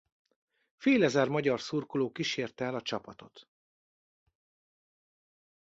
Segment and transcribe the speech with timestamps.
[0.75, 3.47] Félezer magyar szurkoló kísérte el a csapatot.